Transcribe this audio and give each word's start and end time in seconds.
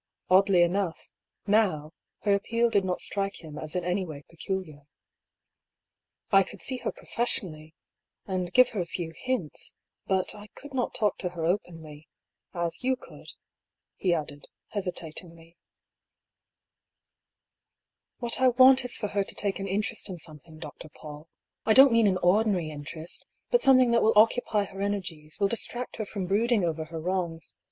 Oddly 0.31 0.63
enough, 0.63 1.11
now, 1.45 1.91
her 2.23 2.33
appeal 2.33 2.71
did 2.71 2.83
not 2.83 3.01
strike 3.01 3.43
him 3.43 3.55
as 3.59 3.75
in 3.75 3.83
any 3.83 4.03
way 4.03 4.23
peculiar." 4.27 4.87
I 6.31 6.41
could 6.41 6.59
see 6.59 6.77
her 6.77 6.91
professionally, 6.91 7.75
and 8.25 8.51
give 8.51 8.69
her 8.69 8.81
a 8.81 8.87
few 8.87 9.13
hints; 9.15 9.75
.but 10.07 10.33
I 10.33 10.47
could 10.55 10.73
not 10.73 10.95
talk 10.95 11.19
to 11.19 11.29
her 11.29 11.45
openly, 11.45 12.07
as 12.51 12.83
you 12.83 12.95
could," 12.95 13.33
he 13.95 14.11
added, 14.11 14.47
hesitatingly." 14.69 15.55
What 18.21 18.41
I 18.41 18.47
want 18.47 18.83
is 18.83 18.97
for 18.97 19.09
her 19.09 19.23
to 19.23 19.35
take 19.35 19.59
an 19.59 19.67
interest 19.67 20.09
in 20.09 20.17
some 20.17 20.39
thing. 20.39 20.57
Dr. 20.57 20.89
PauU. 20.89 21.27
I 21.63 21.73
don't 21.73 21.93
mean 21.93 22.07
an 22.07 22.17
ordinary 22.23 22.71
interest— 22.71 23.23
but 23.51 23.61
something 23.61 23.91
that 23.91 24.01
will 24.01 24.17
occupy 24.17 24.63
her 24.63 24.81
energies, 24.81 25.39
will 25.39 25.47
dis 25.47 25.63
tract 25.67 25.97
her 25.97 26.07
from 26.07 26.25
brooding 26.25 26.63
over 26.65 26.85
her 26.85 26.99
wrongs. 26.99 27.55